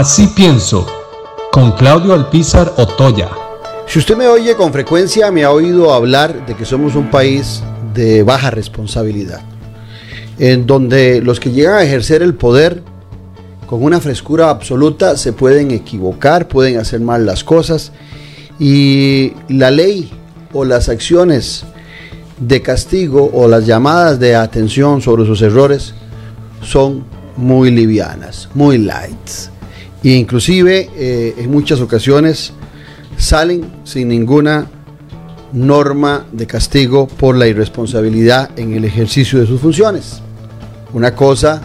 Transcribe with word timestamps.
Así 0.00 0.28
pienso, 0.28 0.86
con 1.52 1.72
Claudio 1.72 2.14
Alpizar 2.14 2.72
Otoya. 2.78 3.28
Si 3.86 3.98
usted 3.98 4.16
me 4.16 4.28
oye 4.28 4.54
con 4.54 4.72
frecuencia, 4.72 5.30
me 5.30 5.44
ha 5.44 5.50
oído 5.50 5.92
hablar 5.92 6.46
de 6.46 6.56
que 6.56 6.64
somos 6.64 6.94
un 6.94 7.10
país 7.10 7.62
de 7.92 8.22
baja 8.22 8.50
responsabilidad, 8.50 9.42
en 10.38 10.66
donde 10.66 11.20
los 11.20 11.38
que 11.38 11.50
llegan 11.50 11.74
a 11.74 11.82
ejercer 11.82 12.22
el 12.22 12.32
poder 12.32 12.82
con 13.66 13.82
una 13.82 14.00
frescura 14.00 14.48
absoluta 14.48 15.18
se 15.18 15.34
pueden 15.34 15.70
equivocar, 15.70 16.48
pueden 16.48 16.78
hacer 16.78 17.00
mal 17.00 17.26
las 17.26 17.44
cosas 17.44 17.92
y 18.58 19.34
la 19.50 19.70
ley 19.70 20.10
o 20.54 20.64
las 20.64 20.88
acciones 20.88 21.66
de 22.38 22.62
castigo 22.62 23.30
o 23.34 23.48
las 23.48 23.66
llamadas 23.66 24.18
de 24.18 24.34
atención 24.34 25.02
sobre 25.02 25.26
sus 25.26 25.42
errores 25.42 25.92
son 26.62 27.04
muy 27.36 27.70
livianas, 27.70 28.48
muy 28.54 28.78
light. 28.78 29.59
E 30.02 30.10
inclusive 30.10 30.88
eh, 30.96 31.34
en 31.36 31.50
muchas 31.50 31.80
ocasiones 31.80 32.52
salen 33.16 33.70
sin 33.84 34.08
ninguna 34.08 34.66
norma 35.52 36.26
de 36.32 36.46
castigo 36.46 37.06
por 37.06 37.36
la 37.36 37.46
irresponsabilidad 37.46 38.50
en 38.58 38.72
el 38.74 38.84
ejercicio 38.84 39.40
de 39.40 39.46
sus 39.46 39.60
funciones. 39.60 40.22
Una 40.92 41.14
cosa 41.14 41.62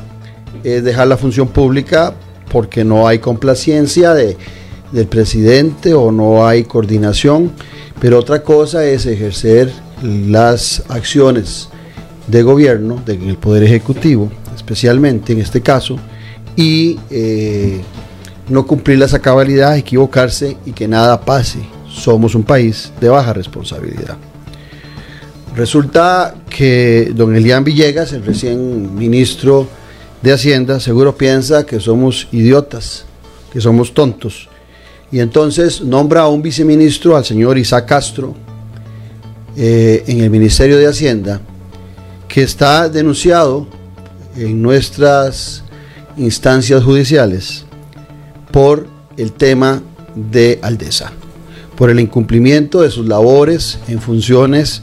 es 0.64 0.84
dejar 0.84 1.08
la 1.08 1.18
función 1.18 1.48
pública 1.48 2.14
porque 2.52 2.84
no 2.84 3.08
hay 3.08 3.20
complacencia 3.20 4.14
de, 4.14 4.38
del 4.92 5.08
presidente 5.08 5.94
o 5.94 6.12
no 6.12 6.46
hay 6.48 6.64
coordinación, 6.64 7.52
pero 8.00 8.20
otra 8.20 8.44
cosa 8.44 8.86
es 8.86 9.06
ejercer 9.06 9.72
las 10.04 10.84
acciones 10.90 11.70
de 12.28 12.44
gobierno, 12.44 13.02
del 13.06 13.38
Poder 13.38 13.64
Ejecutivo, 13.64 14.32
especialmente 14.56 15.34
en 15.34 15.40
este 15.40 15.62
caso, 15.62 15.98
y 16.56 17.00
eh, 17.10 17.82
no 18.50 18.66
cumplirlas 18.66 19.14
a 19.14 19.20
cabalidad, 19.20 19.78
equivocarse 19.78 20.58
y 20.66 20.72
que 20.72 20.88
nada 20.88 21.22
pase. 21.22 21.60
Somos 21.90 22.36
un 22.36 22.44
país 22.44 22.92
de 23.00 23.10
baja 23.10 23.34
responsabilidad. 23.34 24.18
Resulta 25.56 26.36
que 26.50 27.12
don 27.16 27.36
Elian 27.36 27.64
Villegas, 27.64 28.12
el 28.12 28.26
recién 28.26 28.94
ministro 28.96 29.68
de 30.22 30.34
Hacienda, 30.34 30.80
seguro 30.80 31.16
piensa 31.16 31.66
que 31.66 31.80
somos 31.80 32.28
idiotas, 32.32 33.06
que 33.54 33.62
somos 33.62 33.94
tontos. 33.94 34.50
Y 35.12 35.20
entonces 35.20 35.82
nombra 35.82 36.22
a 36.22 36.28
un 36.28 36.42
viceministro, 36.42 37.16
al 37.16 37.24
señor 37.24 37.58
Isaac 37.58 37.86
Castro, 37.86 38.36
eh, 39.56 40.04
en 40.08 40.20
el 40.20 40.30
Ministerio 40.30 40.78
de 40.78 40.88
Hacienda, 40.88 41.40
que 42.28 42.44
está 42.44 42.90
denunciado 42.90 43.68
en 44.36 44.62
nuestras 44.62 45.64
instancias 46.18 46.84
judiciales 46.84 47.65
por 48.56 48.88
el 49.18 49.34
tema 49.34 49.82
de 50.16 50.60
Aldesa, 50.62 51.12
por 51.76 51.90
el 51.90 52.00
incumplimiento 52.00 52.84
de 52.84 52.90
sus 52.90 53.06
labores 53.06 53.80
en 53.90 54.00
funciones 54.00 54.82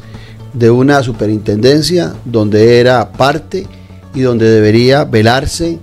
de 0.52 0.70
una 0.70 1.02
superintendencia 1.02 2.12
donde 2.26 2.80
era 2.80 3.12
parte 3.12 3.66
y 4.12 4.20
donde 4.20 4.50
debería 4.50 5.04
velarse 5.04 5.78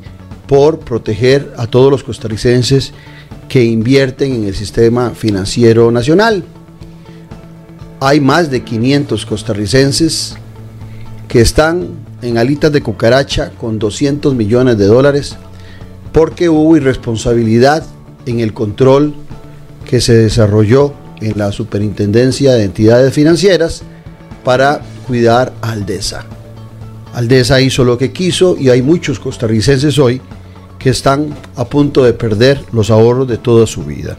por 0.45 0.81
proteger 0.81 1.51
a 1.57 1.65
todos 1.65 1.89
los 1.89 2.03
costarricenses 2.03 2.93
que 3.47 3.63
invierten 3.63 4.33
en 4.33 4.43
el 4.43 4.53
sistema 4.53 5.09
financiero 5.15 5.89
nacional. 5.89 6.43
Hay 8.01 8.19
más 8.19 8.51
de 8.51 8.63
500 8.63 9.25
costarricenses 9.25 10.35
que 11.27 11.41
están 11.41 11.87
en 12.21 12.37
alitas 12.37 12.71
de 12.71 12.83
cucaracha 12.83 13.49
con 13.59 13.79
200 13.79 14.35
millones 14.35 14.77
de 14.77 14.85
dólares 14.85 15.37
porque 16.11 16.49
hubo 16.49 16.77
irresponsabilidad 16.77 17.85
en 18.25 18.39
el 18.39 18.53
control 18.53 19.13
que 19.89 20.01
se 20.01 20.13
desarrolló 20.13 20.93
en 21.21 21.37
la 21.37 21.51
Superintendencia 21.51 22.53
de 22.53 22.63
Entidades 22.63 23.13
Financieras 23.13 23.83
para 24.43 24.81
cuidar 25.07 25.53
a 25.61 25.71
Aldesa. 25.71 26.25
Aldesa 27.13 27.59
hizo 27.59 27.83
lo 27.83 27.97
que 27.97 28.11
quiso 28.11 28.55
y 28.57 28.69
hay 28.69 28.81
muchos 28.81 29.19
costarricenses 29.19 29.97
hoy 29.99 30.21
que 30.77 30.91
están 30.91 31.35
a 31.55 31.65
punto 31.65 32.03
de 32.03 32.13
perder 32.13 32.61
los 32.71 32.89
ahorros 32.89 33.27
de 33.27 33.37
toda 33.37 33.67
su 33.67 33.83
vida. 33.83 34.15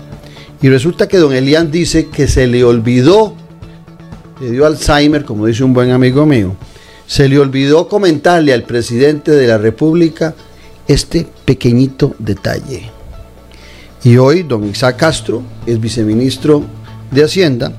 Y 0.61 0.69
resulta 0.69 1.09
que 1.09 1.17
don 1.17 1.33
Elian 1.33 1.71
dice 1.71 2.09
que 2.09 2.29
se 2.29 2.47
le 2.47 2.63
olvidó, 2.65 3.35
le 4.41 4.51
dio 4.51 4.67
Alzheimer, 4.67 5.25
como 5.25 5.47
dice 5.47 5.65
un 5.65 5.73
buen 5.73 5.91
amigo 5.91 6.27
mío, 6.27 6.55
se 7.07 7.29
le 7.29 7.39
olvidó 7.39 7.89
comentarle 7.89 8.53
al 8.53 8.65
presidente 8.65 9.33
de 9.33 9.47
la 9.47 9.57
República 9.57 10.35
este 10.91 11.25
pequeñito 11.45 12.17
detalle. 12.19 12.91
Y 14.03 14.17
hoy 14.17 14.43
don 14.43 14.69
Isaac 14.69 14.97
Castro 14.97 15.41
es 15.65 15.81
viceministro 15.81 16.65
de 17.13 17.23
Hacienda 17.23 17.73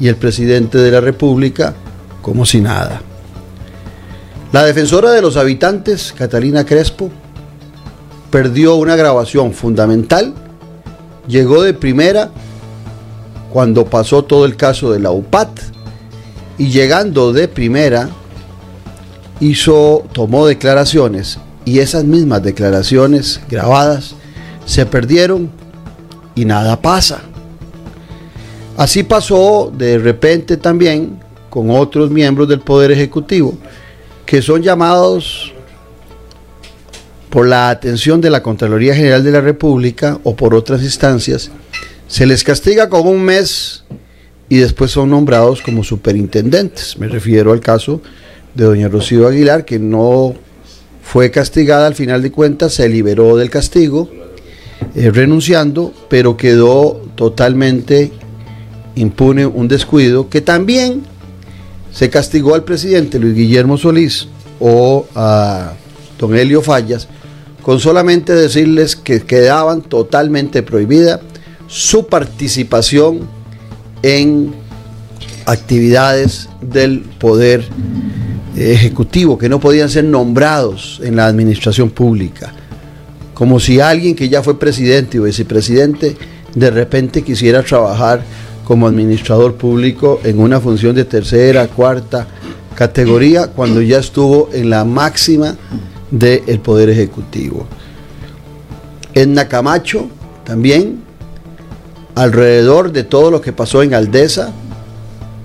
y 0.00 0.08
el 0.08 0.16
presidente 0.16 0.78
de 0.78 0.90
la 0.90 1.02
República 1.02 1.74
como 2.22 2.46
si 2.46 2.62
nada. 2.62 3.02
La 4.50 4.64
defensora 4.64 5.10
de 5.10 5.20
los 5.20 5.36
habitantes, 5.36 6.14
Catalina 6.16 6.64
Crespo, 6.64 7.10
perdió 8.30 8.76
una 8.76 8.96
grabación 8.96 9.52
fundamental, 9.52 10.32
llegó 11.28 11.62
de 11.62 11.74
primera 11.74 12.30
cuando 13.52 13.84
pasó 13.84 14.24
todo 14.24 14.46
el 14.46 14.56
caso 14.56 14.90
de 14.90 15.00
la 15.00 15.10
UPAT 15.10 15.50
y 16.56 16.68
llegando 16.68 17.34
de 17.34 17.46
primera 17.46 18.08
hizo 19.40 20.06
tomó 20.14 20.46
declaraciones 20.46 21.38
y 21.64 21.78
esas 21.78 22.04
mismas 22.04 22.42
declaraciones 22.42 23.40
grabadas 23.48 24.14
se 24.66 24.86
perdieron 24.86 25.50
y 26.34 26.44
nada 26.44 26.80
pasa. 26.80 27.22
Así 28.76 29.02
pasó 29.02 29.72
de 29.76 29.98
repente 29.98 30.56
también 30.56 31.20
con 31.48 31.70
otros 31.70 32.10
miembros 32.10 32.48
del 32.48 32.60
Poder 32.60 32.90
Ejecutivo 32.90 33.56
que 34.26 34.42
son 34.42 34.62
llamados 34.62 35.52
por 37.30 37.46
la 37.46 37.70
atención 37.70 38.20
de 38.20 38.30
la 38.30 38.42
Contraloría 38.42 38.94
General 38.94 39.22
de 39.22 39.32
la 39.32 39.40
República 39.40 40.18
o 40.22 40.36
por 40.36 40.54
otras 40.54 40.82
instancias, 40.82 41.50
se 42.06 42.26
les 42.26 42.44
castiga 42.44 42.88
con 42.88 43.06
un 43.06 43.22
mes 43.22 43.84
y 44.48 44.58
después 44.58 44.92
son 44.92 45.10
nombrados 45.10 45.60
como 45.60 45.82
superintendentes. 45.82 46.96
Me 46.98 47.08
refiero 47.08 47.52
al 47.52 47.60
caso 47.60 48.00
de 48.54 48.64
doña 48.64 48.88
Rocío 48.88 49.26
Aguilar, 49.26 49.64
que 49.64 49.78
no 49.78 50.34
fue 51.14 51.30
castigada 51.30 51.86
al 51.86 51.94
final 51.94 52.22
de 52.22 52.32
cuentas, 52.32 52.74
se 52.74 52.88
liberó 52.88 53.36
del 53.36 53.48
castigo, 53.48 54.08
eh, 54.96 55.12
renunciando, 55.12 55.94
pero 56.08 56.36
quedó 56.36 57.00
totalmente 57.14 58.10
impune 58.96 59.46
un 59.46 59.68
descuido 59.68 60.28
que 60.28 60.40
también 60.40 61.04
se 61.92 62.10
castigó 62.10 62.56
al 62.56 62.64
presidente 62.64 63.20
Luis 63.20 63.36
Guillermo 63.36 63.78
Solís 63.78 64.26
o 64.58 65.06
a 65.14 65.74
don 66.18 66.34
Helio 66.34 66.62
Fallas 66.62 67.06
con 67.62 67.78
solamente 67.78 68.32
decirles 68.32 68.96
que 68.96 69.20
quedaban 69.20 69.82
totalmente 69.82 70.64
prohibida 70.64 71.20
su 71.68 72.08
participación 72.08 73.20
en 74.02 74.52
actividades 75.46 76.48
del 76.60 77.02
poder 77.20 77.64
ejecutivo, 78.56 79.36
que 79.36 79.48
no 79.48 79.60
podían 79.60 79.90
ser 79.90 80.04
nombrados 80.04 81.00
en 81.02 81.16
la 81.16 81.26
administración 81.26 81.90
pública. 81.90 82.52
Como 83.34 83.58
si 83.58 83.80
alguien 83.80 84.14
que 84.14 84.28
ya 84.28 84.42
fue 84.42 84.58
presidente 84.58 85.18
o 85.18 85.24
vicepresidente 85.24 86.16
de 86.54 86.70
repente 86.70 87.22
quisiera 87.22 87.62
trabajar 87.62 88.22
como 88.64 88.86
administrador 88.86 89.54
público 89.54 90.20
en 90.24 90.38
una 90.38 90.60
función 90.60 90.94
de 90.94 91.04
tercera, 91.04 91.66
cuarta 91.68 92.26
categoría, 92.74 93.48
cuando 93.48 93.80
ya 93.82 93.98
estuvo 93.98 94.48
en 94.52 94.70
la 94.70 94.84
máxima 94.84 95.56
del 96.10 96.60
Poder 96.60 96.88
Ejecutivo. 96.88 97.66
En 99.14 99.34
Nacamacho 99.34 100.08
también, 100.44 101.02
alrededor 102.14 102.92
de 102.92 103.04
todo 103.04 103.30
lo 103.30 103.40
que 103.40 103.52
pasó 103.52 103.82
en 103.82 103.94
Aldesa, 103.94 104.52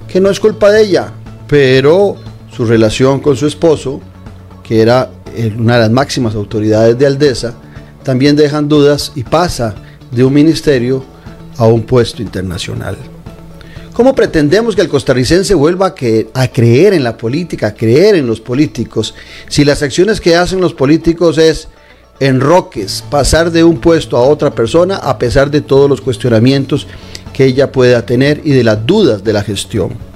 que 0.08 0.20
no 0.20 0.30
es 0.30 0.40
culpa 0.40 0.72
de 0.72 0.84
ella, 0.84 1.12
pero 1.48 2.16
su 2.52 2.66
relación 2.66 3.20
con 3.20 3.36
su 3.36 3.48
esposo, 3.48 4.02
que 4.64 4.82
era 4.82 5.10
una 5.58 5.76
de 5.76 5.80
las 5.82 5.92
máximas 5.92 6.36
autoridades 6.36 6.98
de 6.98 7.06
Aldesa, 7.06 7.54
también 8.04 8.36
dejan 8.36 8.68
dudas 8.68 9.12
y 9.16 9.24
pasa 9.24 9.76
de 10.12 10.24
un 10.24 10.34
ministerio 10.34 11.04
a 11.58 11.66
un 11.66 11.84
puesto 11.84 12.22
internacional. 12.22 12.98
¿Cómo 13.94 14.16
pretendemos 14.16 14.76
que 14.76 14.82
el 14.82 14.88
costarricense 14.88 15.54
vuelva 15.54 15.88
a, 15.88 16.42
a, 16.42 16.48
creer 16.48 16.94
en 16.94 17.04
la 17.04 17.18
política, 17.18 17.68
a 17.68 17.74
creer 17.74 18.16
en 18.16 18.28
los 18.28 18.40
políticos, 18.40 19.14
si 19.50 19.66
las 19.66 19.84
acciones 19.84 20.22
que 20.22 20.36
hacen 20.36 20.62
los 20.62 20.74
políticos 20.74 21.38
es 21.38 21.68
enroques, 22.22 23.04
pasar 23.10 23.52
de 23.52 23.64
un 23.64 23.80
puesto 23.80 24.18
a 24.18 24.22
otra 24.22 24.56
persona 24.56 24.96
a 24.96 25.18
pesar 25.18 25.52
de 25.52 25.62
todos 25.62 25.90
los 25.90 26.02
cuestionamientos 26.02 26.88
que 27.34 27.46
ella 27.46 27.72
pueda 27.72 28.06
tener 28.06 28.42
y 28.44 28.52
de 28.52 28.64
las 28.64 28.86
dudas 28.86 29.24
de 29.24 29.34
la 29.34 29.44
gestión? 29.44 30.09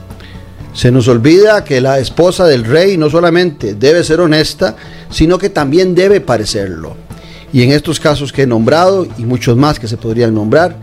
Se 0.73 0.91
nos 0.91 1.07
olvida 1.07 1.63
que 1.63 1.79
la 1.81 1.99
esposa 1.99 2.45
del 2.45 2.65
rey 2.65 2.97
no 2.97 3.09
solamente 3.09 3.75
debe 3.75 4.03
ser 4.03 4.19
honesta, 4.19 4.75
sino 5.09 5.37
que 5.37 5.49
también 5.49 5.95
debe 5.95 6.21
parecerlo. 6.21 6.97
y 7.51 7.61
en 7.61 7.71
estos 7.71 7.99
casos 7.99 8.33
que 8.33 8.41
he 8.41 8.47
nombrado 8.47 9.05
y 9.17 9.25
muchos 9.25 9.55
más 9.55 9.79
que 9.79 9.87
se 9.87 9.95
podrían 9.95 10.33
nombrar, 10.33 10.75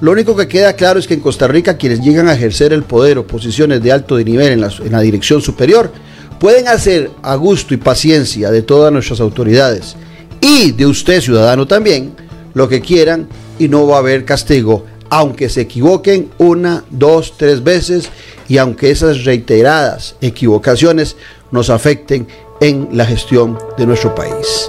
lo 0.00 0.10
único 0.12 0.34
que 0.34 0.48
queda 0.48 0.72
claro 0.72 0.98
es 0.98 1.06
que 1.06 1.14
en 1.14 1.20
Costa 1.20 1.46
Rica 1.46 1.76
quienes 1.76 2.00
llegan 2.00 2.28
a 2.28 2.34
ejercer 2.34 2.72
el 2.72 2.82
poder 2.82 3.18
o 3.18 3.26
posiciones 3.26 3.82
de 3.82 3.92
alto 3.92 4.18
nivel 4.18 4.52
en 4.52 4.60
la, 4.62 4.72
en 4.82 4.92
la 4.92 5.00
dirección 5.00 5.40
superior 5.40 5.92
pueden 6.40 6.66
hacer 6.68 7.10
a 7.22 7.36
gusto 7.36 7.74
y 7.74 7.76
paciencia 7.76 8.50
de 8.50 8.62
todas 8.62 8.92
nuestras 8.92 9.20
autoridades 9.20 9.96
y 10.40 10.72
de 10.72 10.86
usted 10.86 11.20
ciudadano 11.20 11.66
también 11.66 12.12
lo 12.54 12.68
que 12.68 12.80
quieran 12.80 13.28
y 13.58 13.68
no 13.68 13.86
va 13.86 13.96
a 13.96 14.00
haber 14.00 14.24
castigo 14.24 14.84
aunque 15.14 15.48
se 15.48 15.60
equivoquen 15.60 16.28
una, 16.38 16.82
dos, 16.90 17.34
tres 17.36 17.62
veces 17.62 18.08
y 18.48 18.58
aunque 18.58 18.90
esas 18.90 19.22
reiteradas 19.24 20.16
equivocaciones 20.20 21.16
nos 21.52 21.70
afecten 21.70 22.26
en 22.60 22.88
la 22.90 23.06
gestión 23.06 23.56
de 23.78 23.86
nuestro 23.86 24.12
país. 24.12 24.68